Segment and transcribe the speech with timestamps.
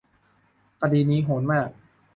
[0.79, 1.69] คดีนี้โหดมาก